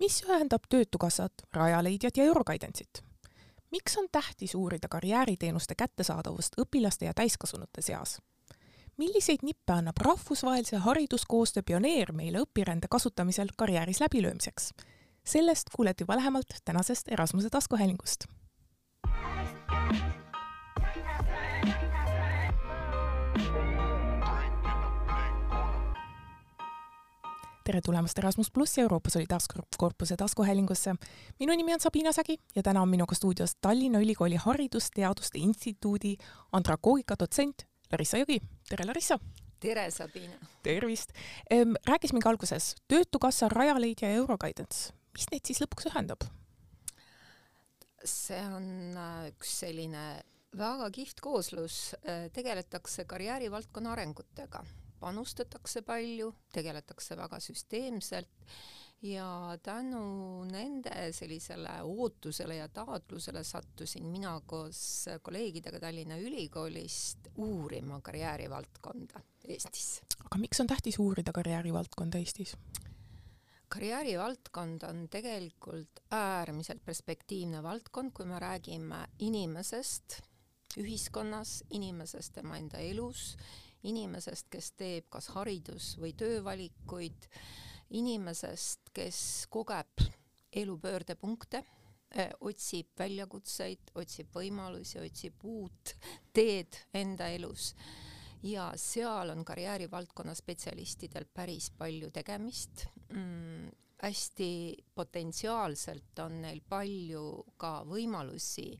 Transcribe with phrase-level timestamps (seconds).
[0.00, 3.02] mis ühendab Töötukassat, Rajaleidjat ja Euroguidance'it?
[3.70, 8.18] miks on tähtis uurida karjääriteenuste kättesaadavust õpilaste ja täiskasvanute seas?
[8.96, 14.72] milliseid nippe annab rahvusvahelise hariduskoostöö pioneer meile õpirände kasutamisel karjääris läbilöömiseks?
[15.24, 18.24] sellest kuulete juba lähemalt tänasest Erasmuse taskuhäälingust
[27.70, 30.94] tere tulemast Erasmus pluss Euroopa Solidaarkorpuse taskuhäälingusse.
[31.38, 36.16] minu nimi on Sabina Sägi ja täna on minuga stuudios Tallinna Ülikooli Haridusteaduste Instituudi
[36.52, 37.62] andragoogika dotsent
[37.92, 38.40] Larissa Jõgi.
[38.68, 39.18] tere, Larissa!
[39.60, 40.34] tere, Sabina!
[40.62, 41.12] tervist!
[41.86, 44.92] rääkisime ka alguses Töötukassa, Rajaleidja ja Euroguidance.
[45.14, 46.26] mis neid siis lõpuks ühendab?
[48.04, 50.22] see on äh, üks selline
[50.58, 54.64] väga kihvt kooslus, äh, tegeletakse karjäärivaldkonna arengutega
[55.00, 58.46] panustatakse palju, tegeletakse väga süsteemselt
[59.02, 69.20] ja tänu nende sellisele ootusele ja taotlusele sattusin mina koos kolleegidega Tallinna Ülikoolist uurima karjäärivaldkonda
[69.48, 70.02] Eestis.
[70.24, 72.56] aga miks on tähtis uurida karjäärivaldkonda Eestis?
[73.68, 80.20] karjäärivaldkond on tegelikult äärmiselt perspektiivne valdkond, kui me räägime inimesest
[80.78, 83.36] ühiskonnas, inimesest tema enda elus
[83.82, 87.28] inimesest, kes teeb kas haridus- või töövalikuid,
[87.90, 90.04] inimesest, kes kogeb
[90.52, 91.64] elu pöördepunkte,
[92.10, 95.94] eh, otsib väljakutseid, otsib võimalusi, otsib uut
[96.32, 97.74] teed enda elus
[98.42, 103.68] ja seal on karjäärivaldkonna spetsialistidel päris palju tegemist mm,.
[104.02, 107.24] hästi potentsiaalselt on neil palju
[107.60, 108.72] ka võimalusi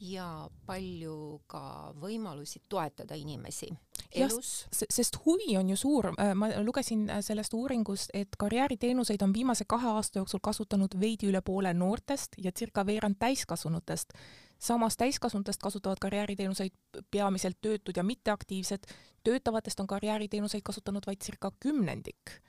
[0.00, 3.68] ja palju ka võimalusi toetada inimesi
[4.14, 4.66] elus.
[4.72, 9.64] sest huvi on ju suur, äh, ma lugesin äh, sellest uuringust, et karjääriteenuseid on viimase
[9.68, 14.12] kahe aasta jooksul kasutanud veidi üle poole noortest ja circa veerand täiskasvanutest.
[14.58, 16.72] samas täiskasvanutest kasutavad karjääriteenuseid
[17.10, 18.82] peamiselt töötud ja mitteaktiivsed,
[19.24, 22.40] töötavatest on karjääriteenuseid kasutanud vaid circa kümnendik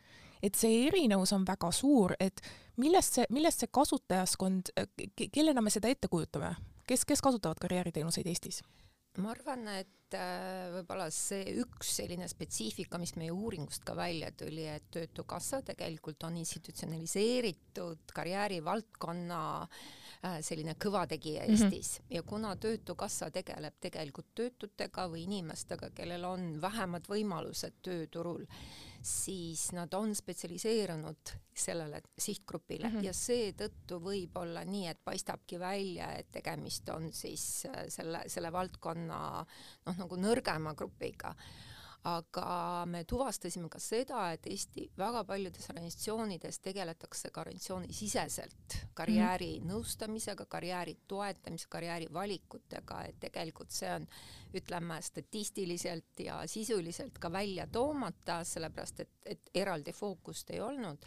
[0.44, 2.42] et see erinevus on väga suur, et
[2.78, 4.70] millest see, millest see kasutajaskond,
[5.32, 6.56] kellena me seda ette kujutame,
[6.88, 8.64] kes, kes kasutavad karjääriteenuseid Eestis?
[9.22, 14.66] ma arvan, et äh, võib-olla see üks selline spetsiifika, mis meie uuringust ka välja tuli,
[14.68, 21.52] et Töötukassa tegelikult on institutsionaliseeritud karjäärivaldkonna äh, selline kõvategija mhm.
[21.54, 22.16] Eestis mm -hmm.
[22.18, 28.46] ja kuna Töötukassa tegeleb tegelikult töötutega või inimestega, kellel on vähemad võimalused tööturul,
[29.06, 33.06] siis nad on spetsialiseerunud sellele sihtgrupile mm -hmm.
[33.06, 38.52] ja seetõttu võib olla nii, et paistabki välja, et tegemist on siis äh, selle, selle
[38.52, 39.46] valdkonna
[39.86, 41.36] noh, nagu nõrgema grupiga
[42.06, 49.66] aga me tuvastasime ka seda, et Eesti väga paljudes organisatsioonides tegeletakse ka organisatsioonisiseselt karjääri mm
[49.66, 54.06] nõustamisega, karjääri toetamise, karjääri valikutega, et tegelikult see on,
[54.54, 61.06] ütleme, statistiliselt ja sisuliselt ka välja toomata, sellepärast et, et eraldi fookust ei olnud.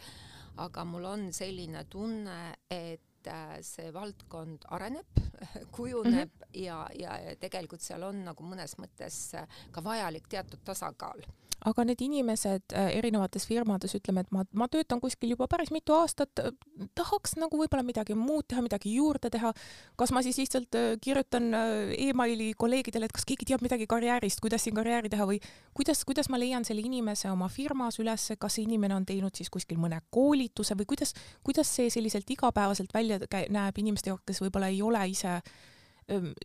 [0.57, 5.19] aga mul on selline tunne, et Äh, see valdkond areneb,
[5.75, 6.38] kujuneb mm -hmm.
[6.53, 11.21] Ja, ja tegelikult seal on nagu mõnes mõttes äh, ka vajalik teatud tasakaal.
[11.67, 15.91] Aga need inimesed äh, erinevates firmades, ütleme, et ma, ma töötan kuskil juba päris mitu
[15.97, 16.53] aastat, äh,
[16.95, 19.51] tahaks nagu võib-olla midagi muud teha, midagi juurde teha,
[19.99, 21.51] kas ma siis lihtsalt kirjutan
[21.97, 25.41] emaili kolleegidele, et kas keegi teab midagi karjäärist, kuidas siin karjääri teha või
[25.75, 29.51] kuidas, kuidas ma leian selle inimese oma firmas üles, kas see inimene on teinud siis
[29.51, 31.11] kuskil mõne koolituse või kuidas,
[31.43, 33.19] kuidas see selliselt igapäevaselt välja
[33.51, 35.41] näeb inimeste jaoks, kes võib-olla ei ole ise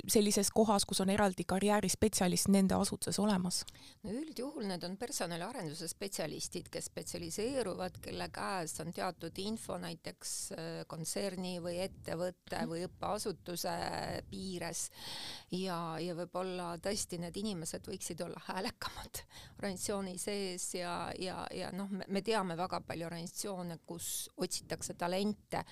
[0.09, 3.63] sellises kohas, kus on eraldi karjäärispetsialist nende asutuses olemas?
[4.05, 10.35] no üldjuhul need on personaliarenduse spetsialistid, kes spetsialiseeruvad, kelle käes on teatud info näiteks
[10.91, 13.75] kontserni või ettevõtte või õppeasutuse
[14.31, 14.87] piires
[15.55, 19.23] ja, ja võib-olla tõesti need inimesed võiksid olla häälekamad
[19.59, 25.65] organisatsiooni sees ja, ja, ja noh, me teame väga palju organisatsioone, kus otsitakse talente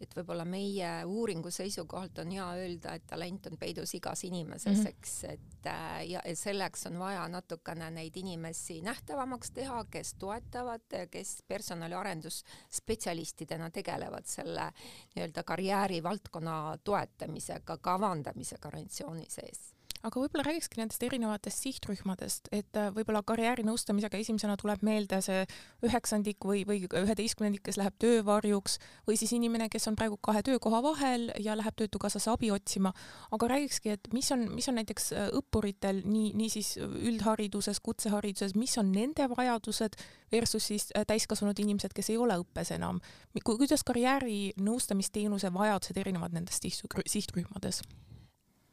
[0.00, 4.84] et võib-olla meie uuringu seisukohalt on hea öelda, et talent on peidus igas inimeses mm,
[4.84, 4.88] -hmm.
[4.88, 10.80] eks, et äh, ja selleks on vaja natukene neid inimesi nähtavamaks teha, kes toetavad,
[11.10, 14.72] kes personaliarendusspetsialistidena tegelevad selle
[15.14, 23.22] nii-öelda karjäärivaldkonna toetamisega, kavandamisega organisatsiooni sees aga võib-olla räägikski nendest erinevatest sihtrühmadest, et äh, võib-olla
[23.26, 25.44] karjäärinõustamisega esimesena tuleb meelde see
[25.86, 28.78] üheksandik või, või üheteistkümnendik, kes läheb töövarjuks
[29.08, 32.92] või siis inimene, kes on praegu kahe töökoha vahel ja läheb Töötukassasse abi otsima.
[33.30, 38.54] aga räägikski, et mis on, mis on näiteks äh, õppuritel nii, nii siis üldhariduses, kutsehariduses,
[38.58, 39.98] mis on nende vajadused
[40.32, 43.00] versus siis äh, täiskasvanud inimesed, kes ei ole õppes enam.
[43.44, 46.66] kuidas karjäärinõustamisteenuse vajadused erinevad nendest
[47.06, 47.82] sihtrühmades?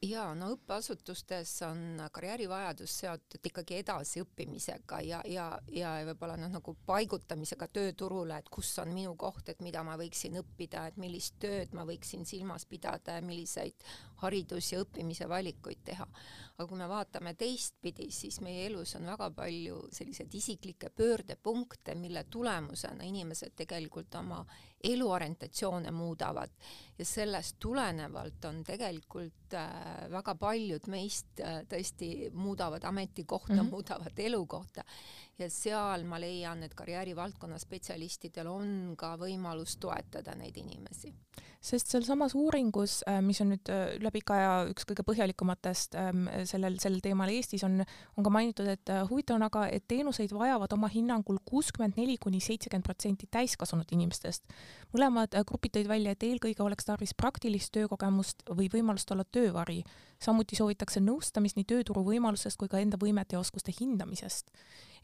[0.06, 7.68] Jaa, no õppeasutustes on karjäärivajadus seotud ikkagi edasiõppimisega ja, ja, ja võib-olla noh, nagu paigutamisega
[7.74, 11.86] tööturule, et kus on minu koht, et mida ma võiksin õppida, et millist tööd ma
[11.88, 13.88] võiksin silmas pidada ja milliseid
[14.24, 16.08] haridus- ja õppimise valikuid teha.
[16.56, 22.24] aga kui me vaatame teistpidi, siis meie elus on väga palju selliseid isiklikke pöördepunkte, mille
[22.32, 24.46] tulemusena inimesed tegelikult oma
[24.84, 26.50] eluorientatsioone muudavad
[26.98, 33.70] ja sellest tulenevalt on tegelikult äh, väga paljud meist äh, tõesti muudavad ametikohta mm, -hmm.
[33.70, 34.84] muudavad elukohta
[35.38, 41.14] ja seal ma leian, et karjäärivaldkonna spetsialistidel on ka võimalus toetada neid inimesi
[41.66, 46.78] sest sealsamas uuringus, äh, mis on nüüd üle pika aja üks kõige põhjalikumatest ähm, sellel,
[46.80, 47.82] sel teemal Eestis, on,
[48.18, 52.40] on ka mainitud, et huvitav on aga, et teenuseid vajavad oma hinnangul kuuskümmend neli kuni
[52.40, 54.44] seitsekümmend protsenti täiskasvanud inimestest.
[54.94, 59.84] mõlemad grupid tõid välja, et eelkõige oleks tarvis praktilist töökogemust või võimalust olla töövari.
[60.20, 64.52] samuti soovitakse nõustamist nii tööturu võimalusest kui ka enda võimete ja oskuste hindamisest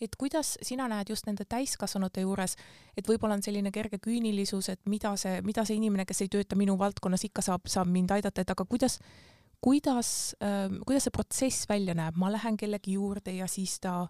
[0.01, 2.56] et kuidas sina näed just nende täiskasvanute juures,
[2.98, 6.57] et võib-olla on selline kerge küünilisus, et mida see, mida see inimene, kes ei tööta
[6.60, 8.98] minu valdkonnas, ikka saab, saab mind aidata, et aga kuidas,
[9.62, 10.12] kuidas
[10.42, 14.04] äh,, kuidas see protsess välja näeb, ma lähen kellegi juurde ja siis ta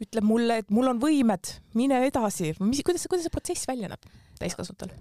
[0.00, 4.10] ütleb mulle, et mul on võimed, mine edasi, mis, kuidas, kuidas see protsess välja näeb
[4.40, 4.92] täiskasvanutel?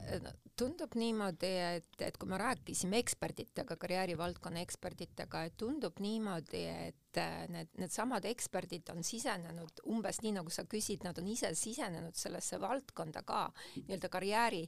[0.60, 7.46] Tundub niimoodi, et, et kui me rääkisime ekspertidega, karjäärivaldkonna ekspertidega, et tundub niimoodi, et äh,
[7.52, 12.60] need, needsamad eksperdid on sisenenud umbes nii, nagu sa küsid, nad on ise sisenenud sellesse
[12.62, 13.46] valdkonda ka
[13.78, 14.64] nii-öelda karjääri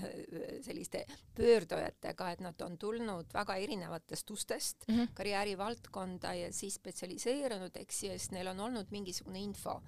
[0.66, 1.04] selliste
[1.36, 5.14] pöördujatega, et nad on tulnud väga erinevatest ustest mm -hmm.
[5.14, 9.80] karjäärivaldkonda ja siis spetsialiseerunud, eks ju, ja siis neil on olnud mingisugune info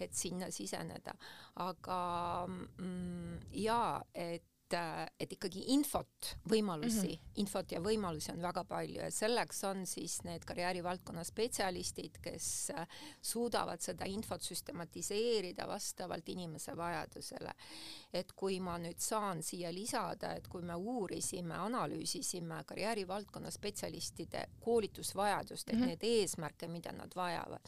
[0.00, 1.14] et sinna siseneda.
[1.56, 2.00] aga
[2.48, 7.40] mm, jaa, et et ikkagi infot, võimalusi mm, -hmm.
[7.42, 12.72] infot ja võimalusi on väga palju ja selleks on siis need karjäärivaldkonna spetsialistid, kes
[13.22, 17.52] suudavad seda infot süstematiseerida vastavalt inimese vajadusele.
[18.12, 25.68] et kui ma nüüd saan siia lisada, et kui me uurisime, analüüsisime karjäärivaldkonna spetsialistide koolitusvajadust,
[25.68, 25.86] et mm -hmm.
[25.86, 27.60] neid eesmärke, mida nad vajavad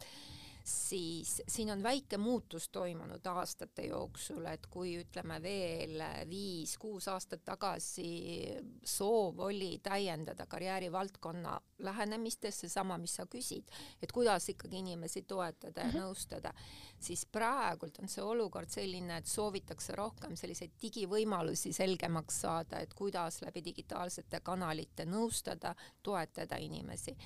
[0.63, 8.09] siis siin on väike muutus toimunud aastate jooksul, et kui ütleme veel viis-kuus aastat tagasi
[8.83, 13.71] soov oli täiendada karjäärivaldkonna lähenemistest, seesama, mis sa küsid,
[14.03, 16.01] et kuidas ikkagi inimesi toetada ja mm -hmm.
[16.01, 16.53] nõustada,
[16.99, 23.41] siis praegult on see olukord selline, et soovitakse rohkem selliseid digivõimalusi selgemaks saada, et kuidas
[23.41, 27.17] läbi digitaalsete kanalite nõustada, toetada inimesi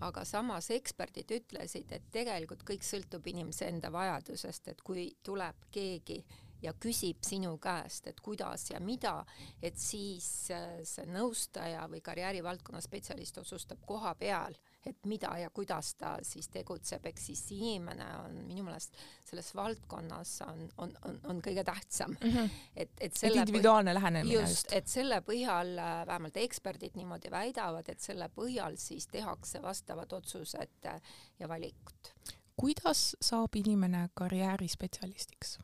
[0.00, 6.22] aga samas eksperdid ütlesid, et tegelikult kõik sõltub inimese enda vajadusest, et kui tuleb keegi
[6.62, 9.24] ja küsib sinu käest, et kuidas ja mida,
[9.62, 14.56] et siis äh, see nõustaja või karjäärivaldkonna spetsialist otsustab koha peal
[14.86, 18.96] et mida ja kuidas ta siis tegutseb, ehk siis inimene on minu meelest
[19.28, 22.30] selles valdkonnas on, on, on, on kõige tähtsam mm.
[22.30, 22.50] -hmm.
[22.76, 27.30] et, et selle et individuaalne lähenemine just, just., et selle põhjal äh, vähemalt eksperdid niimoodi
[27.30, 31.00] väidavad, et selle põhjal siis tehakse vastavad otsused äh,
[31.38, 32.14] ja valikud.
[32.56, 35.58] kuidas saab inimene karjäärispetsialistiks?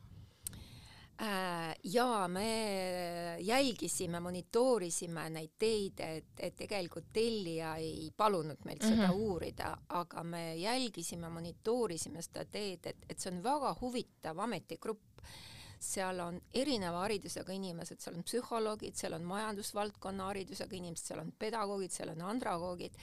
[1.21, 8.89] Äh, ja me jälgisime, monitoorisime neid teid, et, et tegelikult tellija ei palunud meilt mm
[8.89, 8.95] -hmm.
[8.95, 9.17] seda mhm.
[9.17, 15.23] uurida, aga me jälgisime, monitoorisime seda teed, et, et see on väga huvitav ametigrupp
[15.81, 21.33] seal on erineva haridusega inimesed, seal on psühholoogid, seal on majandusvaldkonna haridusega inimesed, seal on
[21.39, 22.97] pedagoogid, seal on andragoogid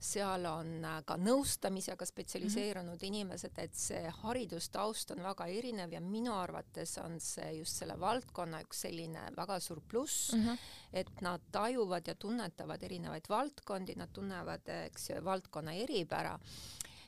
[0.00, 3.06] seal on äh, ka nõustamisega spetsialiseerunud mm -hmm.
[3.06, 8.60] inimesed, et see haridustaust on väga erinev ja minu arvates on see just selle valdkonna
[8.60, 10.58] üks selline väga suur pluss mm, -hmm.
[10.92, 16.38] et nad tajuvad ja tunnetavad erinevaid valdkondi, nad tunnevad, eks ju, valdkonna eripära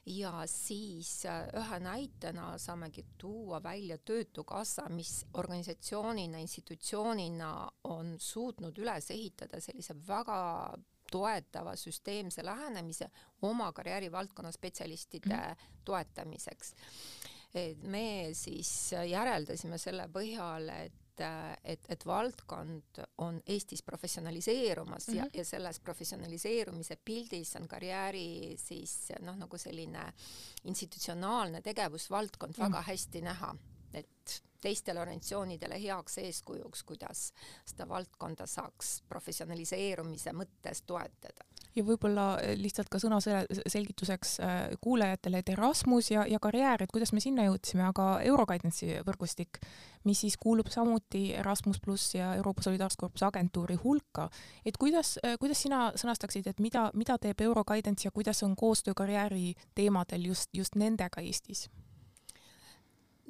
[0.06, 9.10] ja siis äh, ühe näitena saamegi tuua välja Töötukassa, mis organisatsioonina, institutsioonina on suutnud üles
[9.10, 10.78] ehitada sellise väga
[11.12, 13.10] toetava süsteemse lähenemise
[13.42, 15.72] oma karjäärivaldkonna spetsialistide mm.
[15.84, 16.74] toetamiseks.
[17.54, 21.02] et me siis järeldasime selle põhjal, et
[21.64, 25.16] et, et valdkond on Eestis professionaliseerumas mm -hmm.
[25.16, 25.38] ja, mhm.
[25.38, 30.12] ja selles professionaliseerumise pildis on karjääri siis noh, nagu selline
[30.64, 32.68] institutsionaalne tegevusvaldkond mm -hmm.
[32.68, 33.54] väga hästi näha,
[33.94, 37.28] et teistele organisatsioonidele heaks eeskujuks, kuidas
[37.64, 41.46] seda valdkonda saaks professionaliseerumise mõttes toetada
[41.76, 46.92] ja võib-olla eh, lihtsalt ka sõna selgituseks eh, kuulajatele, et Erasmus ja, ja karjäär, et
[46.92, 49.60] kuidas me sinna jõudsime, aga Euroguidance'i võrgustik,
[50.08, 54.28] mis siis kuulub samuti Erasmus pluss ja Euroopa Solidaarsuskorpuse agentuuri hulka,
[54.64, 58.96] et kuidas, eh, kuidas sina sõnastaksid, et mida, mida teeb Euroguidance ja kuidas on koostöö
[58.96, 61.68] karjääri teemadel just, just nendega Eestis?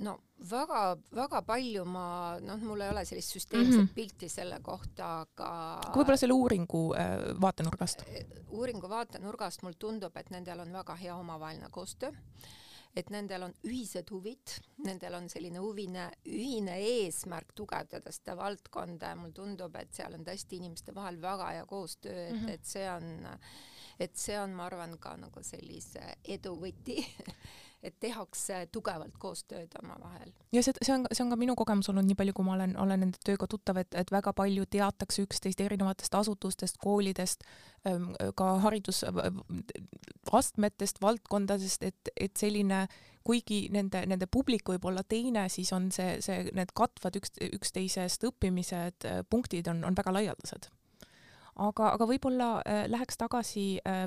[0.05, 0.17] No
[0.50, 2.07] väga-väga palju ma,
[2.45, 3.95] noh, mul ei ole sellist süsteemset mm -hmm.
[3.95, 5.49] pilti selle kohta, aga
[5.95, 8.05] võib-olla selle uuringu äh, vaatenurgast?
[8.09, 12.12] Äh, uuringu vaatenurgast mulle tundub, et nendel on väga hea omavaheline koostöö,
[12.97, 19.17] et nendel on ühised huvid, nendel on selline huvine, ühine eesmärk tugevdada seda valdkonda ja
[19.17, 22.50] mulle tundub, et seal on tõesti inimeste vahel väga hea koostöö, et mm, -hmm.
[22.50, 23.38] et see on,
[23.99, 27.00] et see on, ma arvan, ka nagu sellise edu võti
[27.83, 30.33] et tehakse tugevalt koostööd omavahel.
[30.52, 32.73] ja see, see on, see on ka minu kogemus olnud, nii palju kui ma olen,
[32.80, 37.38] olen nende tööga tuttav, et, et väga palju teatakse üksteist erinevatest asutustest, koolidest,
[37.88, 38.06] ähm,
[38.38, 42.80] ka haridusastmetest, valdkondadest, et, et selline
[43.26, 48.21] kuigi nende, nende publik võib olla teine, siis on see, see, need katvad üks, üksteisest
[48.30, 50.62] õppimised, äh, punktid on, on väga laialdased
[51.57, 54.07] aga, aga võib-olla äh, läheks tagasi äh,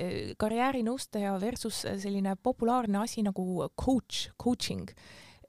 [0.00, 4.90] äh karjäärinõustaja versus selline populaarne asi nagu coach, coaching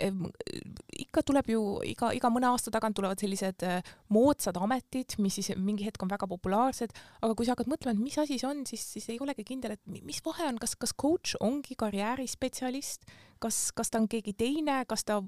[0.02, 3.62] ikka tuleb ju iga, iga mõne aasta tagant tulevad sellised
[4.10, 8.02] moodsad ametid, mis siis mingi hetk on väga populaarsed, aga kui sa hakkad mõtlema, et
[8.02, 10.96] mis asi see on, siis, siis ei olegi kindel, et mis vahe on, kas, kas
[10.98, 13.06] coach ongi karjäärispetsialist,
[13.44, 15.22] kas, kas ta on keegi teine, kas ta,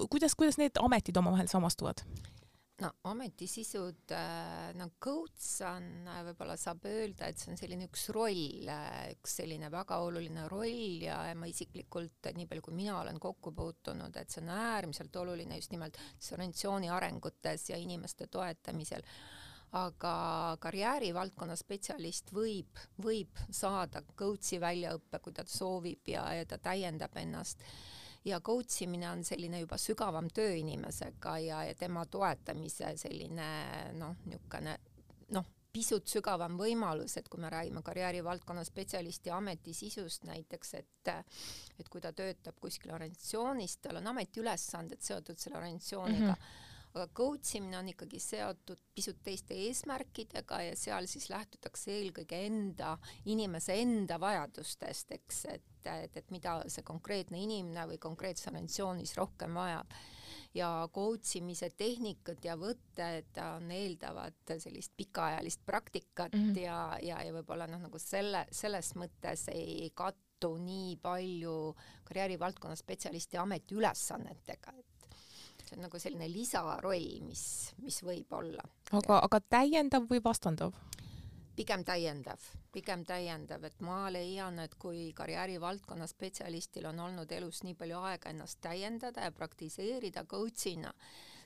[0.00, 2.02] kuidas, kuidas need ametid omavahel samastuvad?
[2.82, 8.08] No ametisisud äh,, no coach on äh,, võib-olla saab öelda, et see on selline üks
[8.14, 13.18] roll äh,, üks selline väga oluline roll ja, ma isiklikult, nii palju kui mina olen
[13.22, 19.02] kokku puutunud, et see on äärmiselt oluline just nimelt organisatsiooni arengutes ja inimeste toetamisel.
[19.76, 27.18] Aga karjäärivaldkonna spetsialist võib, võib saada coach'i väljaõppe, kui ta soovib ja, ja ta täiendab
[27.20, 27.60] ennast
[28.28, 33.48] ja coach imine on selline juba sügavam töö inimesega ja, ja tema toetamise selline
[33.98, 34.76] noh, niisugune
[35.34, 41.12] noh, pisut sügavam võimalus, et kui me räägime karjäärivaldkonna spetsialisti ametisisust näiteks, et
[41.78, 47.06] et kui ta töötab kuskil organisatsioonis, tal on ametiülesanded seotud selle organisatsiooniga mm, -hmm aga
[47.14, 52.96] coach imine on ikkagi seotud pisut teiste eesmärkidega ja seal siis lähtutakse eelkõige enda,
[53.30, 59.58] inimese enda vajadustest, eks, et, et, et mida see konkreetne inimene või konkreetses organisatsioonis rohkem
[59.58, 59.92] vajab.
[60.54, 66.60] ja coach imise tehnikad ja võtted on, eeldavad sellist pikaajalist praktikat mm -hmm.
[66.62, 73.36] ja, ja, ja võib-olla noh, nagu selle, selles mõttes ei kattu nii palju karjäärivaldkonna spetsialisti
[73.36, 74.97] ametiülesannetega, et
[75.68, 77.44] see on nagu selline lisaroll, mis,
[77.84, 78.64] mis võib olla.
[78.92, 80.76] aga, aga täiendav või vastandav?
[81.58, 87.74] pigem täiendav, pigem täiendav, et ma leian, et kui karjäärivaldkonna spetsialistil on olnud elus nii
[87.78, 90.92] palju aega ennast täiendada ja praktiseerida coach'ina,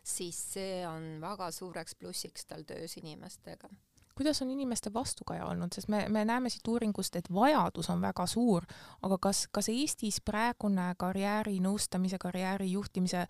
[0.05, 3.73] siis see on väga suureks plussiks tal töös inimestega
[4.15, 8.27] kuidas on inimeste vastukaja olnud, sest me, me näeme siit uuringust, et vajadus on väga
[8.27, 8.67] suur,
[9.03, 13.25] aga kas, kas Eestis praegune karjäärinõustamise, karjääri juhtimise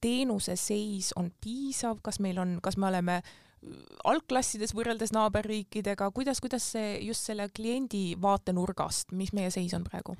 [0.00, 3.22] teenuse seis on piisav, kas meil on, kas me oleme
[4.10, 10.16] algklassides võrreldes naaberriikidega, kuidas, kuidas see just selle kliendi vaatenurgast, mis meie seis on praegu?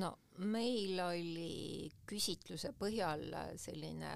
[0.00, 0.14] no
[0.48, 3.26] meil oli küsitluse põhjal
[3.60, 4.12] selline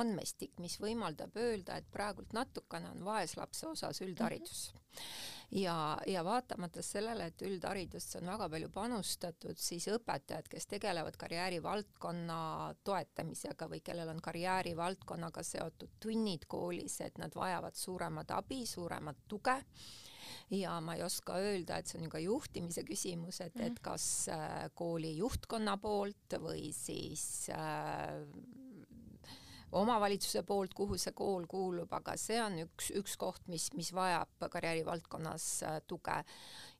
[0.00, 4.80] andmestik, mis võimaldab öelda, et praegult natukene on vaeslapse osas üldharidus mm.
[4.80, 11.16] -hmm ja, ja vaatamata sellele, et üldharidusse on väga palju panustatud, siis õpetajad, kes tegelevad
[11.20, 12.40] karjäärivaldkonna
[12.84, 19.58] toetamisega või kellel on karjäärivaldkonnaga seotud tunnid koolis, et nad vajavad suuremat abi, suuremat tuge
[20.50, 23.82] ja ma ei oska öelda, et see on ju ka juhtimise küsimus, et, et mhm.
[23.82, 28.20] kas äh, kooli juhtkonna poolt või siis äh,
[29.72, 34.48] omavalitsuse poolt, kuhu see kool kuulub, aga see on üks, üks koht, mis, mis vajab
[34.50, 36.22] karjäärivaldkonnas äh, tuge.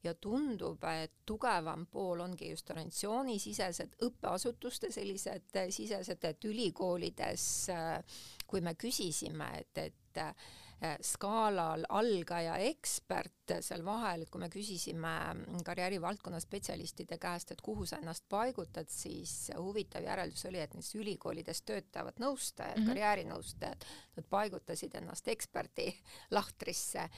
[0.03, 7.45] ja tundub, et tugevam pool ongi just organisatsioonisisesed õppeasutuste sellised äh, sisesed, et ülikoolides,
[7.75, 10.25] äh, kui me küsisime, et, et
[11.05, 15.13] skaalal algaja ekspert seal vahel, kui me küsisime
[15.67, 21.63] karjäärivaldkonna spetsialistide käest, et kuhu sa ennast paigutad, siis huvitav järeldus oli, et nendes ülikoolides
[21.69, 22.93] töötavad nõustajad mm, -hmm.
[22.93, 25.91] karjäärinõustajad, nad paigutasid ennast eksperdi
[26.37, 27.09] lahtrisse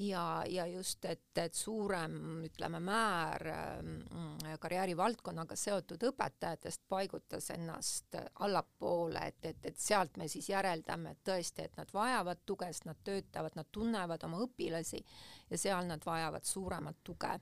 [0.00, 3.44] ja, ja just, et, et suurem, ütleme, määr
[3.82, 11.22] mm, karjäärivaldkonnaga seotud õpetajatest paigutas ennast allapoole, et, et, et sealt me siis järeldame, et
[11.26, 15.04] tõesti, et nad vajavad tuge, sest nad töötavad, nad tunnevad oma õpilasi
[15.50, 17.36] ja seal nad vajavad suuremat tuge.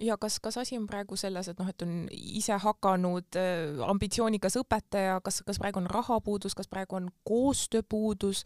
[0.00, 4.58] Ja kas, kas asi on praegu selles, et noh, et on ise hakanud äh, ambitsioonikas
[4.60, 8.44] õpetaja, kas, kas praegu on rahapuudus, kas praegu on koostööpuudus,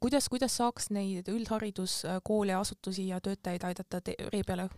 [0.00, 4.00] kuidas, kuidas saaks neid üldhariduskoole asutusi ja töötajaid aidata
[4.32, 4.68] ree peale?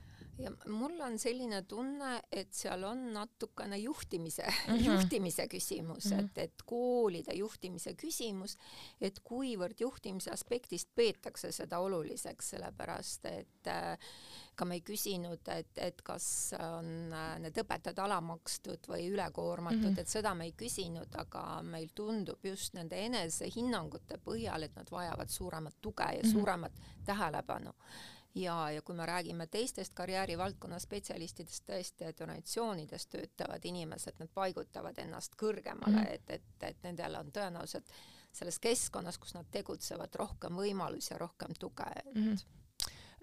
[0.43, 4.85] Ja mul on selline tunne, et seal on natukene juhtimise mm, -hmm.
[4.87, 6.25] juhtimise küsimus mm, -hmm.
[6.25, 8.57] et, et koolide juhtimise küsimus,
[9.01, 13.99] et kuivõrd juhtimise aspektist peetakse seda oluliseks, sellepärast et äh,
[14.55, 19.95] ka me ei küsinud, et, et kas on äh, need õpetajad alamakstud või ülekoormatud mm,
[19.95, 20.01] -hmm.
[20.01, 25.29] et seda me ei küsinud, aga meil tundub just nende enesehinnangute põhjal, et nad vajavad
[25.29, 26.33] suuremat tuge ja mm -hmm.
[26.33, 26.73] suuremat
[27.05, 27.73] tähelepanu
[28.35, 34.99] ja, ja kui me räägime teistest karjäärivaldkonna spetsialistidest, tõesti, et organisatsioonides töötavad inimesed, nad paigutavad
[34.99, 36.15] ennast kõrgemale mm, -hmm.
[36.15, 37.93] et, et, et nendel on tõenäoliselt
[38.33, 42.62] selles keskkonnas, kus nad tegutsevad, rohkem võimalusi ja rohkem tuge, et mm -hmm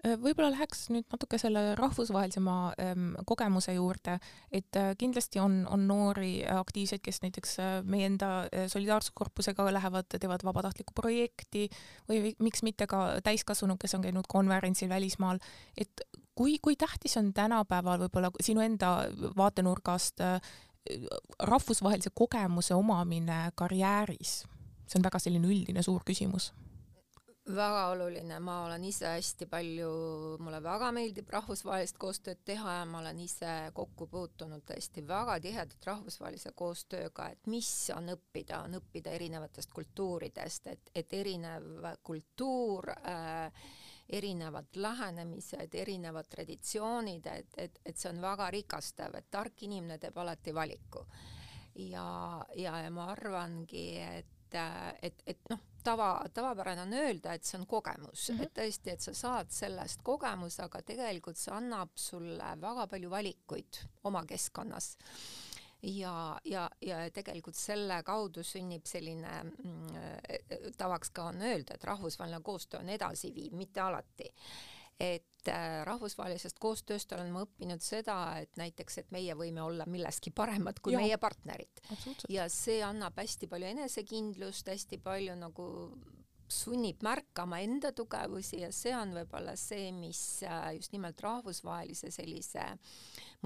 [0.00, 4.16] võib-olla läheks nüüd natuke selle rahvusvahelisema ähm, kogemuse juurde,
[4.52, 10.08] et äh, kindlasti on, on noori aktiivseid, kes näiteks äh, meie enda äh, solidaarsuskorpusega lähevad,
[10.16, 11.66] teevad vabatahtlikku projekti
[12.08, 15.42] või miks mitte ka täiskasvanud, kes on käinud konverentsil välismaal,
[15.76, 16.04] et
[16.34, 18.94] kui, kui tähtis on tänapäeval võib-olla sinu enda
[19.36, 20.40] vaatenurgast äh,
[21.44, 24.40] rahvusvahelise kogemuse omamine karjääris?
[24.90, 26.48] see on väga selline üldine suur küsimus
[27.56, 29.90] väga oluline, ma olen ise hästi palju,
[30.42, 35.86] mulle väga meeldib rahvusvahelist koostööd teha ja ma olen ise kokku puutunud tõesti väga tihedalt
[35.90, 43.70] rahvusvahelise koostööga, et mis on õppida, on õppida erinevatest kultuuridest, et, et erinev kultuur äh,
[44.10, 50.18] erinevad lähenemised, erinevad traditsioonid, et, et, et see on väga rikastav, et tark inimene teeb
[50.18, 51.06] alati valiku.
[51.74, 54.39] ja, ja, ja ma arvangi, et
[55.02, 58.42] et, et noh, tava, tavapärane on öelda, et see on kogemus mm, -hmm.
[58.42, 63.84] et tõesti, et sa saad sellest kogemuse, aga tegelikult see annab sulle väga palju valikuid
[64.04, 64.96] oma keskkonnas
[65.82, 72.42] ja, ja, ja tegelikult selle kaudu sünnib selline mm, tavaks ka on öelda, et rahvusvaheline
[72.42, 74.34] koostöö on edasiviiv, mitte alati
[75.00, 80.32] et äh, rahvusvahelisest koostööst olen ma õppinud seda, et näiteks, et meie võime olla milleski
[80.36, 81.00] paremad kui ja.
[81.00, 81.82] meie partnerid.
[82.28, 85.68] ja see annab hästi palju enesekindlust, hästi palju nagu
[86.50, 92.64] sunnib märkama enda tugevusi ja see on võib-olla see, mis äh, just nimelt rahvusvahelise sellise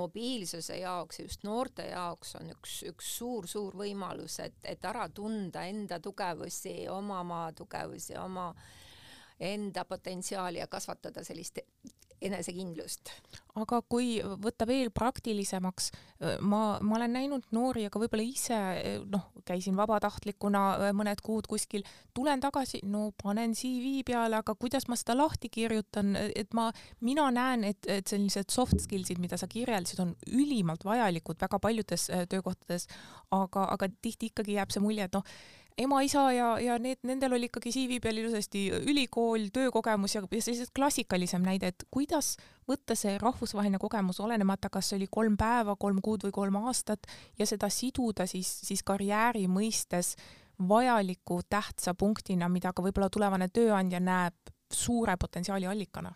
[0.01, 5.67] mobiilsuse jaoks ja just noorte jaoks on üks, üks suur-suur võimalus, et, et ära tunda
[5.69, 8.51] enda tugevusi, oma maa tugevusi, oma
[9.45, 11.61] enda potentsiaali ja kasvatada sellist
[12.25, 13.11] enesekindlust.
[13.55, 15.91] aga kui võtta veel praktilisemaks,
[16.43, 18.59] ma, ma olen näinud noori, aga võib-olla ise
[19.11, 21.85] noh, käisin vabatahtlikuna mõned kuud kuskil,
[22.17, 26.71] tulen tagasi, no panen CV peale, aga kuidas ma seda lahti kirjutan, et ma,
[27.05, 32.09] mina näen, et, et sellised soft skills'id, mida sa kirjeldasid, on ülimalt vajalikud väga paljudes
[32.33, 32.89] töökohtades,
[33.35, 35.37] aga, aga tihti ikkagi jääb see mulje, et noh,
[35.79, 41.43] ema-isa ja, ja need, nendel oli ikkagi CV peal ilusasti ülikool, töökogemus ja, sellised klassikalisem
[41.43, 42.35] näide, et kuidas
[42.69, 47.09] võtta see rahvusvaheline kogemus, olenemata, kas see oli kolm päeva, kolm kuud või kolm aastat
[47.39, 50.15] ja seda siduda siis, siis karjääri mõistes
[50.69, 56.15] vajaliku tähtsa punktina, mida ka võib-olla tulevane tööandja näeb suure potentsiaali allikana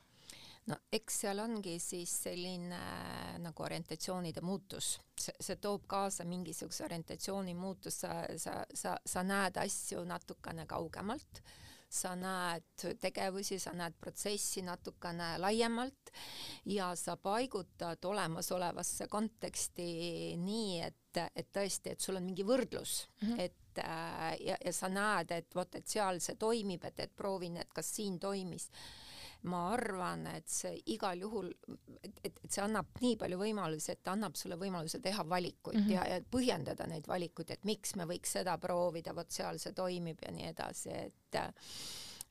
[0.68, 7.54] no eks seal ongi siis selline äh, nagu orientatsioonide muutus, see, toob kaasa mingisuguse orientatsiooni
[7.58, 11.42] muutus, sa, sa, sa, sa näed asju natukene kaugemalt,
[11.88, 16.12] sa näed tegevusi, sa näed protsessi natukene laiemalt
[16.68, 19.88] ja sa paigutad olemasolevasse konteksti
[20.42, 23.06] nii, et, et tõesti, et sul on mingi võrdlus.
[23.22, 23.40] Mm, -hmm.
[23.40, 27.56] et äh, ja, ja sa näed, et vot, et seal see toimib, et, et proovin,
[27.56, 28.68] et kas siin toimis
[29.46, 31.50] ma arvan, et see igal juhul,
[32.02, 35.78] et, et, et see annab nii palju võimalusi, et ta annab sulle võimaluse teha valikuid
[35.78, 35.92] mm -hmm.
[35.94, 40.18] ja, ja põhjendada neid valikuid, et miks me võiks seda proovida, vot seal see toimib
[40.26, 41.38] ja nii edasi, et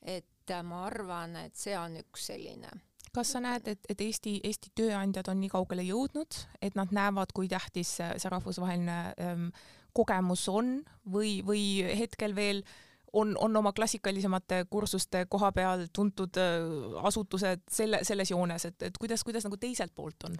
[0.02, 2.70] et ma arvan, et see on üks selline
[3.12, 7.32] kas sa näed, et, et Eesti, Eesti tööandjad on nii kaugele jõudnud, et nad näevad,
[7.34, 9.48] kui tähtis see, see rahvusvaheline ähm,
[9.96, 12.62] kogemus on või, või hetkel veel
[13.12, 16.36] on, on oma klassikalisemate kursuste koha peal tuntud
[17.02, 20.36] asutused selle, selles joones, et, et kuidas, kuidas nagu teiselt poolt on?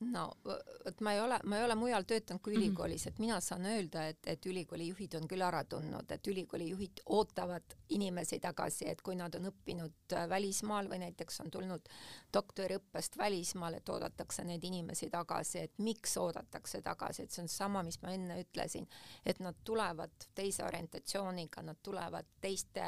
[0.00, 2.62] No vot ma ei ole, ma ei ole mujal töötanud kui mhm.
[2.62, 6.68] ülikoolis, et mina saan öelda, et, et ülikooli juhid on küll ära tundnud, et ülikooli
[6.68, 11.88] juhid ootavad inimesi tagasi, et kui nad on õppinud äh, välismaal või näiteks on tulnud
[12.34, 17.84] doktoriõppest välismaal, et oodatakse neid inimesi tagasi, et miks oodatakse tagasi, et see on sama,
[17.86, 18.88] mis ma enne ütlesin,
[19.24, 22.84] et nad tulevad teise orientatsiooniga, nad tulevad teiste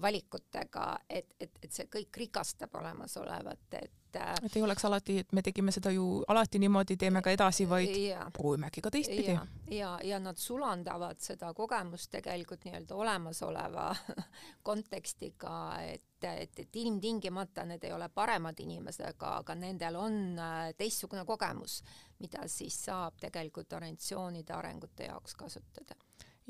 [0.00, 5.32] valikutega, et, et, et see kõik rikastab olemasolevat, et et et ei oleks alati, et
[5.32, 8.26] me tegime seda ju alati niimoodi, teeme ka edasi, vaid ja.
[8.32, 9.32] proovime äkki ka teistpidi.
[9.32, 13.88] ja, ja, ja nad sulandavad seda kogemust tegelikult nii-öelda olemasoleva
[14.68, 20.70] kontekstiga, et, et, et ilmtingimata need ei ole paremad inimesed, aga, aga nendel on äh,
[20.78, 21.80] teistsugune kogemus,
[22.22, 25.98] mida siis saab tegelikult organisatsioonide arengute jaoks kasutada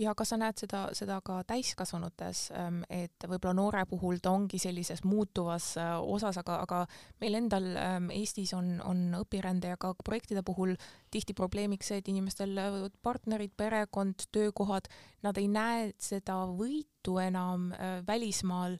[0.00, 4.58] ja kas sa näed seda, seda ka täiskasvanutes, ähm, et võib-olla noore puhul ta ongi
[4.58, 6.80] sellises muutuvas äh, osas, aga, aga
[7.22, 10.74] meil endal ähm, Eestis on, on õpirände ja ka projektide puhul
[11.14, 14.90] tihti probleemiks see, et inimestel äh, partnerid, perekond, töökohad,
[15.22, 18.78] nad ei näe seda võitu enam äh, välismaal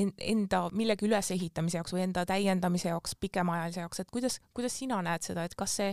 [0.00, 5.26] enda millegi ülesehitamise jaoks või enda täiendamise jaoks, pikemaajalise jaoks, et kuidas, kuidas sina näed
[5.26, 5.92] seda, et kas see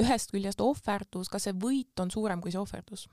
[0.00, 3.06] ühest küljest ohverdus, kas see võit on suurem kui see ohverdus?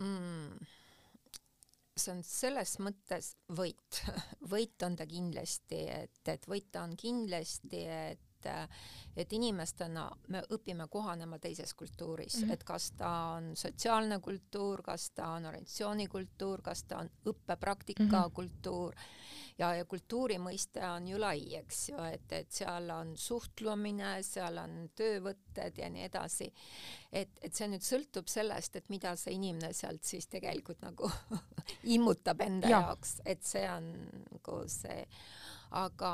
[0.00, 0.66] Mm,?
[1.98, 4.00] see on selles mõttes võit,
[4.52, 8.27] võit on ta kindlasti, et, et võit ta on kindlasti, et
[9.16, 12.52] et inimestena me õpime kohanema teises kultuuris mm, -hmm.
[12.52, 18.10] et kas ta on sotsiaalne kultuur, kas ta on organisatsioonikultuur, kas ta on õppepraktika mm
[18.10, 18.32] -hmm.
[18.32, 18.94] kultuur
[19.58, 24.58] ja, ja kultuuri mõiste on ju lai, eks ju, et, et seal on suhtlemine, seal
[24.62, 26.52] on töövõtted ja nii edasi.
[27.12, 31.10] et, et see nüüd sõltub sellest, et mida see inimene sealt siis tegelikult nagu
[31.96, 32.80] immutab enda ja.
[32.80, 33.92] jaoks, et see on
[34.32, 35.06] nagu see
[35.76, 36.10] aga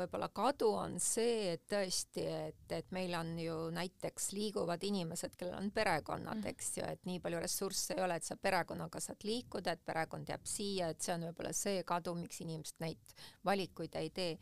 [0.00, 5.58] võib-olla kadu on see, et tõesti, et, et meil on ju näiteks liiguvad inimesed, kellel
[5.58, 9.26] on perekonnad mm., eks ju, et nii palju ressursse ei ole, et sa perekonnaga saad
[9.28, 13.94] liikuda, et perekond jääb siia, et see on võib-olla see kadu, miks inimesed neid valikuid
[14.00, 14.38] ei tee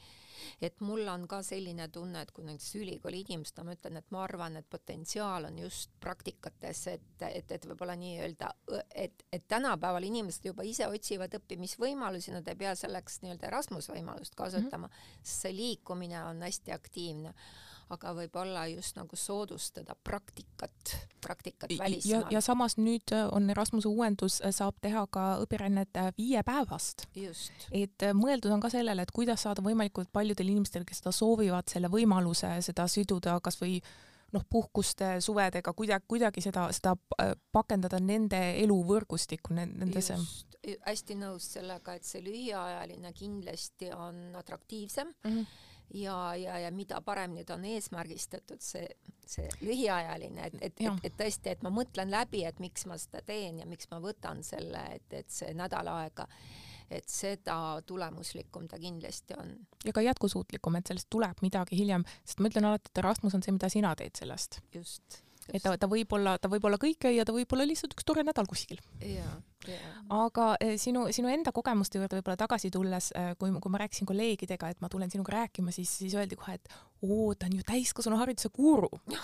[0.63, 4.23] et mul on ka selline tunne, et kui näiteks ülikooli inimesed, ma ütlen, et ma
[4.25, 8.53] arvan, et potentsiaal on just praktikates, et, et, et võib-olla nii-öelda,
[9.05, 14.39] et, et tänapäeval inimesed juba ise otsivad õppimisvõimalusi, nad ei pea selleks nii-öelda Erasmus võimalust
[14.39, 15.21] kasutama mm, -hmm.
[15.23, 17.35] sest see liikumine on hästi aktiivne
[17.93, 22.29] aga võib-olla just nagu soodustada praktikat, praktikat välismaal.
[22.33, 27.07] ja samas nüüd äh, on Erasmuse uuendus, äh, saab teha ka õpirännet äh, viiepäevast.
[27.71, 31.91] et mõeldud on ka sellele, et kuidas saada võimalikult paljudel inimestel, kes seda soovivad, selle
[31.93, 33.81] võimaluse seda siduda kasvõi
[34.33, 36.95] noh, puhkuste, suvedega kuidagi, kuidagi seda, seda
[37.53, 40.17] pakendada nende eluvõrgustikku, nendesse.
[40.87, 45.37] hästi nõus sellega, et see lühiajaline kindlasti on atraktiivsem mm.
[45.37, 48.87] -hmm ja, ja, ja mida paremini ta on eesmärgistatud, see,
[49.27, 53.23] see lühiajaline, et, et, et, et tõesti, et ma mõtlen läbi, et miks ma seda
[53.27, 56.27] teen ja miks ma võtan selle, et, et see nädal aega,
[56.93, 57.57] et seda
[57.89, 59.55] tulemuslikum ta kindlasti on.
[59.85, 63.45] ja ka jätkusuutlikum, et sellest tuleb midagi hiljem, sest ma ütlen alati, et Erasmus on
[63.45, 64.61] see, mida sina teed sellest.
[64.75, 67.97] just et ta, ta võib olla, ta võib olla kõike ja ta võib olla lihtsalt
[67.97, 68.79] üks tore nädal kuskil.
[70.13, 74.09] Aga eh, sinu, sinu enda kogemuste juurde võib-olla tagasi tulles, eh, kui, kui ma rääkisin
[74.09, 76.73] kolleegidega, et ma tulen sinuga rääkima, siis, siis öeldi kohe, et
[77.03, 78.91] oo, ta on ju täiskasvanuhariduse guru.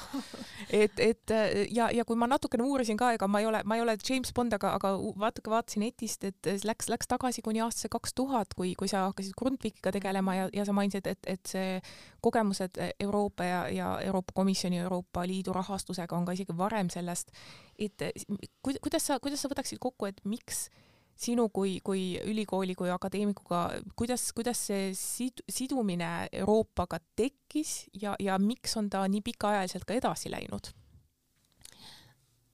[0.69, 3.79] Et, et eh, ja, ja kui ma natukene uurisin ka, ega ma ei ole, ma
[3.79, 7.89] ei ole James Bond, aga, aga vaatuge, vaatasin netist, et läks, läks tagasi kuni aastasse
[7.89, 11.79] kaks tuhat, kui, kui sa hakkasid Grundtvigiga tegelema ja, ja sa mainisid, et, et see
[12.21, 17.33] kogemused Euroopa ja, ja Euroopa Komisjoni, Euroopa Liidu rahastusega on ka isegi varem sellest,
[17.79, 18.03] et
[18.63, 20.67] kuidas sa, kuidas sa võtaksid kokku, et miks
[21.19, 23.63] sinu kui, kui ülikooli kui akadeemikuga,
[23.99, 29.99] kuidas, kuidas see sid-, sidumine Euroopaga tekkis ja, ja miks on ta nii pikaajaliselt ka
[29.99, 30.71] edasi läinud?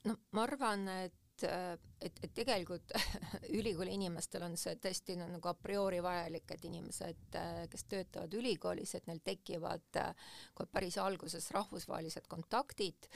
[0.09, 2.95] no ma arvan, et et, et, et tegelikult
[3.59, 7.39] ülikooli inimestel on see tõesti nagu a priori vajalik, et inimesed,
[7.71, 10.01] kes töötavad ülikoolis, et neil tekivad
[10.55, 13.11] kohe päris alguses rahvusvahelised kontaktid.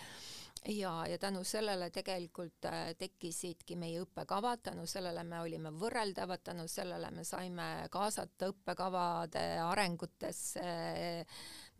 [0.66, 2.66] Ja, ja tänu sellele tegelikult
[2.98, 10.66] tekkisidki meie õppekavad, tänu sellele me olime võrreldavad, tänu sellele me saime kaasata õppekavade arengutesse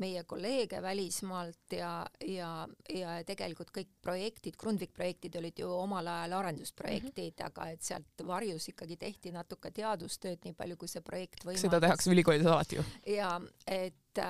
[0.03, 1.93] meie kolleege välismaalt ja,
[2.27, 2.51] ja,
[2.95, 7.47] ja tegelikult kõik projektid, Grundvik projektid olid ju omal ajal arendusprojektid mm, -hmm.
[7.47, 11.67] aga et sealt varjus ikkagi tehti natuke teadustööd, nii palju kui see projekt võimaldas.
[11.67, 12.85] seda tehakse ülikoolis alati ju.
[13.15, 14.23] ja et,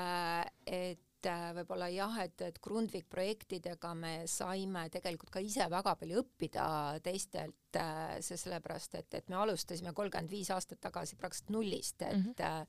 [0.67, 6.23] et äh, võib-olla jah, et, et Grundvik projektidega me saime tegelikult ka ise väga palju
[6.23, 6.67] õppida
[7.05, 7.81] teistelt,
[8.25, 12.67] see sellepärast, et, et me alustasime kolmkümmend viis aastat tagasi praktiliselt nullist, et mm -hmm.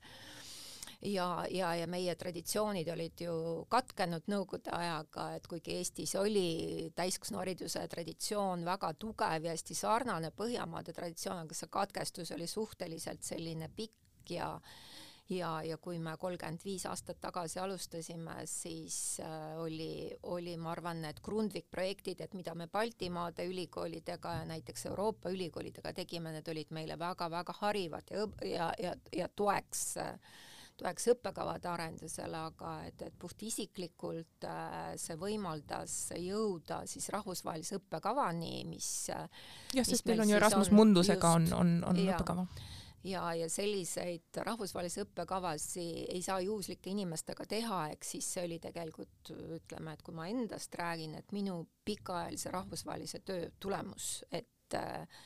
[1.02, 3.34] Ja, ja, ja meie traditsioonid olid ju
[3.72, 10.94] katkenud Nõukogude ajaga, et kuigi Eestis oli täiskasvanuhariduse traditsioon väga tugev ja hästi sarnane Põhjamaade
[10.96, 14.54] traditsiooniga, see katkestus oli suhteliselt selline pikk ja
[15.30, 21.02] ja, ja kui me kolmkümmend viis aastat tagasi alustasime, siis äh, oli, oli, ma arvan,
[21.04, 26.74] need Grundvik projektid, et mida me Baltimaade ülikoolidega ja näiteks Euroopa ülikoolidega tegime, need olid
[26.74, 30.16] meile väga-väga harivad ja, ja, ja, ja toeks äh,
[30.80, 38.90] toeks õppekavade arendusele, aga et, et puhtisiklikult äh, see võimaldas jõuda siis rahvusvahelise õppekavani, mis
[39.10, 42.46] jah, sest teil on ju Erasmus Mundusega on, on, on ja, õppekava.
[43.08, 49.32] Ja, ja selliseid rahvusvahelisi õppekavasid ei saa juhuslike inimestega teha, ehk siis see oli tegelikult
[49.32, 55.22] ütleme, et kui ma endast räägin, et minu pikaajalise rahvusvahelise töö tulemus, et äh,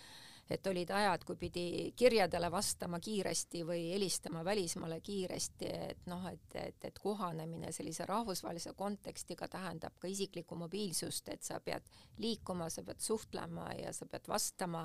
[0.50, 6.56] et olid ajad, kui pidi kirjadele vastama kiiresti või helistama välismaale kiiresti, et noh, et,
[6.60, 11.88] et, et kohanemine sellise rahvusvahelise kontekstiga tähendab ka isiklikku mobiilsust, et sa pead
[12.20, 14.84] liikuma, sa pead suhtlema ja sa pead vastama,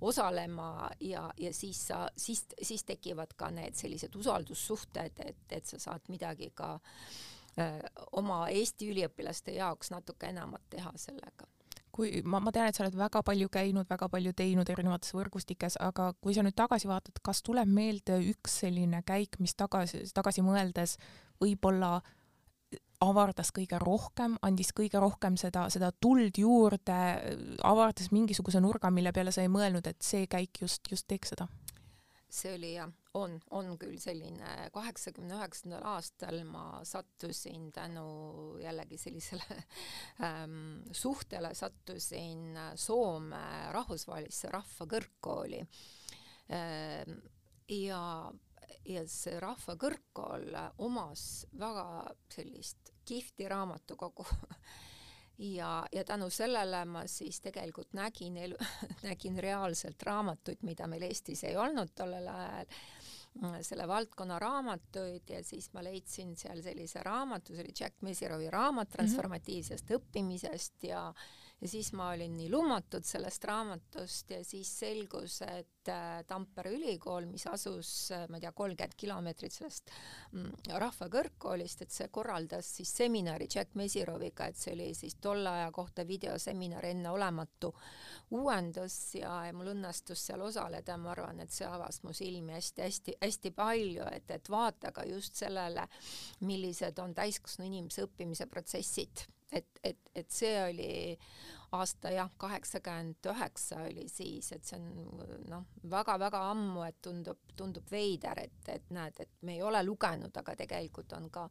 [0.00, 5.80] osalema ja, ja siis sa, siis, siis tekivad ka need sellised usaldussuhted, et, et sa
[5.80, 6.74] saad midagi ka
[7.56, 7.88] öö,
[8.20, 11.48] oma Eesti üliõpilaste jaoks natuke enamat teha sellega
[12.00, 15.76] kui ma, ma tean, et sa oled väga palju käinud, väga palju teinud erinevates võrgustikes,
[15.84, 20.44] aga kui sa nüüd tagasi vaatad, kas tuleb meelde üks selline käik, mis tagasi, tagasi
[20.46, 20.96] mõeldes
[21.40, 21.98] võib-olla
[23.00, 26.98] avardas kõige rohkem, andis kõige rohkem seda, seda tuld juurde,
[27.64, 31.48] avardas mingisuguse nurga, mille peale sa ei mõelnud, et see käik just, just teeks seda?
[32.30, 39.56] See oli jah, on, on küll selline, kaheksakümne üheksandal aastal ma sattusin tänu jällegi sellisele
[40.26, 43.42] ähm, suhtele, sattusin Soome
[43.74, 45.64] rahvusvahelisse rahvakõrgkooli
[46.54, 47.18] ähm,.
[47.68, 48.04] ja,
[48.84, 50.54] ja see rahvakõrgkool
[50.86, 51.26] omas
[51.58, 54.26] väga sellist kihvti raamatukogu
[55.40, 58.56] ja, ja tänu sellele ma siis tegelikult nägin elu,
[59.08, 62.74] nägin reaalselt raamatuid, mida meil Eestis ei olnud tollel ajal,
[63.62, 68.88] selle valdkonna raamatuid ja siis ma leidsin seal sellise raamatu, see oli Jack Mesirovi raamat
[68.88, 68.96] mhm.
[68.96, 70.02] transformatiivsest mm -hmm.
[70.02, 71.14] õppimisest ja
[71.60, 77.26] ja siis ma olin nii lummatud sellest raamatust ja siis selgus, et äh, Tampere ülikool,
[77.28, 79.92] mis asus, äh, ma ei tea, kolmkümmend kilomeetrit sellest
[80.32, 85.72] mm, rahvakõrgkoolist, et see korraldas siis seminari Jack Mesiroviga, et see oli siis tolle aja
[85.76, 87.74] kohta videoseminar, enneolematu
[88.36, 93.52] uuendus ja, ja mul õnnestus seal osaleda ma arvan, et see avas mu silmi hästi-hästi-hästi
[93.56, 95.84] palju, et, et vaata ka just sellele,
[96.48, 100.92] millised on täiskasvanu inimese õppimise protsessid et, et, et see oli
[101.72, 107.86] aasta jah, kaheksakümmend üheksa oli siis, et see on noh, väga-väga ammu, et tundub, tundub
[107.90, 111.46] veider, et, et näed, et me ei ole lugenud, aga tegelikult on ka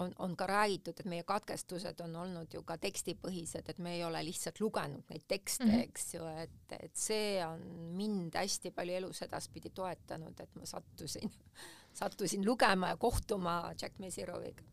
[0.00, 4.04] on, on ka räägitud, et meie katkestused on olnud ju ka tekstipõhised, et me ei
[4.04, 5.88] ole lihtsalt lugenud neid tekste mm, -hmm.
[5.88, 7.60] eks ju, et, et see on
[7.96, 11.32] mind hästi palju elus edaspidi toetanud, et ma sattusin,
[12.00, 14.64] sattusin lugema ja kohtuma Jack Mesiroviga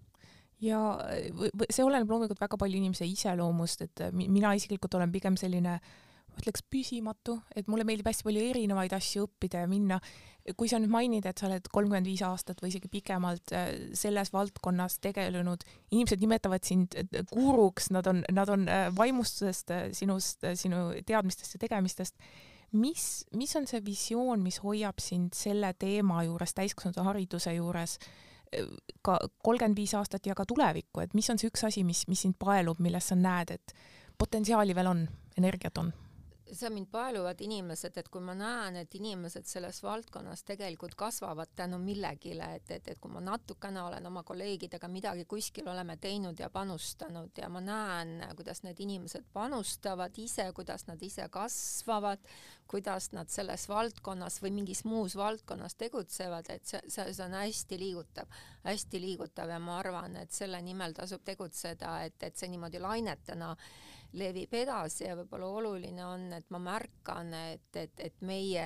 [0.62, 0.82] ja
[1.70, 5.80] see oleneb loomulikult väga palju inimese iseloomust, et mina isiklikult olen pigem selline
[6.38, 10.00] ma ütleks püsimatu, et mulle meeldib hästi palju erinevaid asju õppida ja minna.
[10.56, 14.30] kui sa nüüd mainid, et sa oled kolmkümmend viis aastat või isegi pikemalt äh, selles
[14.32, 20.94] valdkonnas tegelenud, inimesed nimetavad sind äh, guruks, nad on, nad on äh, vaimustusest sinust, sinu
[21.04, 22.16] teadmistest ja tegemistest.
[22.72, 27.98] mis, mis on see visioon, mis hoiab sind selle teema juures, täiskasvanute hariduse juures
[29.02, 32.26] ka kolmkümmend viis aastat ja ka tulevikku, et mis on see üks asi, mis, mis
[32.26, 33.74] sind paelub, milles sa näed, et
[34.18, 35.08] potentsiaali veel on,
[35.38, 35.94] energiat on?
[36.54, 41.80] Seal mind paeluvad inimesed, et kui ma näen, et inimesed selles valdkonnas tegelikult kasvavad tänu
[41.82, 46.50] millegile, et, et, et kui ma natukene olen oma kolleegidega midagi kuskil oleme teinud ja
[46.54, 52.24] panustanud ja ma näen, kuidas need inimesed panustavad ise, kuidas nad ise kasvavad,
[52.68, 57.80] kuidas nad selles valdkonnas või mingis muus valdkonnas tegutsevad, et see, see, see on hästi
[57.80, 62.82] liigutav, hästi liigutav ja ma arvan, et selle nimel tasub tegutseda, et, et see niimoodi
[62.84, 63.56] lainetena
[64.18, 68.66] levib edasi ja võib-olla oluline on, et ma märkan, et, et, et meie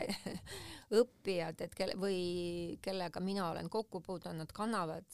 [1.01, 5.07] õppijad, et kelle või kellega mina olen kokku puutunud, nad kannavad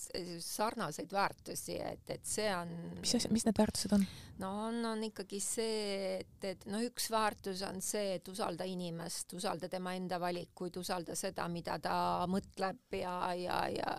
[0.43, 2.73] sarnaseid väärtusi, et, et see on.
[2.99, 4.05] mis asja, mis need väärtused on?
[4.41, 9.33] no on, on ikkagi see, et, et noh, üks väärtus on see, et usalda inimest,
[9.37, 11.97] usalda tema enda valikuid, usalda seda, mida ta
[12.29, 13.95] mõtleb ja, ja, ja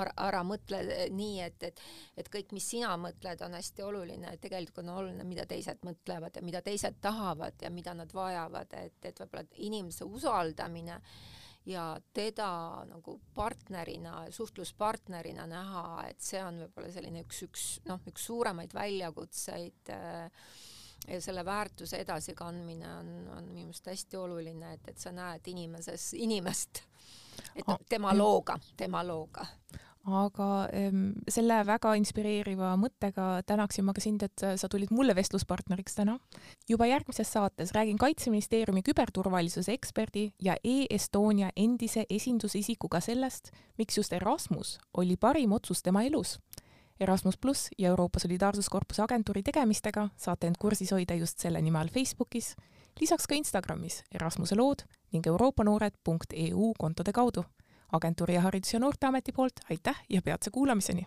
[0.00, 0.82] ära, ära mõtle
[1.14, 1.84] nii, et, et,
[2.20, 6.42] et kõik, mis sina mõtled, on hästi oluline, tegelikult on oluline, mida teised mõtlevad ja
[6.44, 11.00] mida teised tahavad ja mida nad vajavad, et, et võib-olla inimese usaldamine
[11.66, 12.50] ja teda
[12.88, 19.92] nagu partnerina, suhtluspartnerina näha, et see on võib-olla selline üks, üks noh, üks suuremaid väljakutseid
[19.94, 20.30] äh,
[21.08, 26.12] ja selle väärtuse edasikandmine on, on minu meelest hästi oluline, et, et sa näed inimeses
[26.18, 26.82] inimest,
[27.54, 29.46] et noh, tema looga, tema looga
[30.08, 30.48] aga
[31.28, 36.18] selle väga inspireeriva mõttega tänaksin ma ka sind, et sa tulid mulle vestluspartneriks täna.
[36.68, 44.78] juba järgmises saates räägin Kaitseministeeriumi küberturvalisuse eksperdi ja e-Estonia endise esindusisikuga sellest, miks just Erasmus
[44.94, 46.38] oli parim otsus tema elus.
[47.00, 51.88] Erasmus pluss ja Euroopa Solidaarsuskorpuse agentuuri tegemistega saate end kursis hoida just selle nime all
[51.88, 52.56] Facebookis,
[53.00, 57.44] lisaks ka Instagramis Erasmuse lood ning euroopanoored.eu kontode kaudu
[57.92, 61.06] agentuuri ja Haridus- ja Noorteameti poolt aitäh ja peatse kuulamiseni!